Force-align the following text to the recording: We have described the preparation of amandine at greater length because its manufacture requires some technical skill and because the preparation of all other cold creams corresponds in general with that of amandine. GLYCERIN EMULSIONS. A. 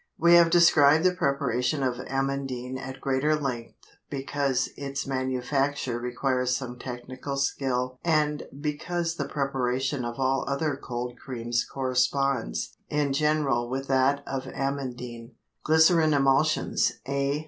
We 0.17 0.33
have 0.33 0.49
described 0.49 1.03
the 1.03 1.13
preparation 1.13 1.83
of 1.83 1.99
amandine 2.07 2.75
at 2.79 2.99
greater 2.99 3.35
length 3.35 3.75
because 4.09 4.69
its 4.75 5.05
manufacture 5.05 5.99
requires 5.99 6.57
some 6.57 6.79
technical 6.79 7.37
skill 7.37 7.99
and 8.03 8.41
because 8.59 9.13
the 9.17 9.27
preparation 9.27 10.03
of 10.03 10.19
all 10.19 10.43
other 10.47 10.75
cold 10.75 11.19
creams 11.23 11.63
corresponds 11.63 12.75
in 12.89 13.13
general 13.13 13.69
with 13.69 13.87
that 13.89 14.23
of 14.27 14.45
amandine. 14.47 15.35
GLYCERIN 15.65 16.15
EMULSIONS. 16.15 16.93
A. 17.07 17.39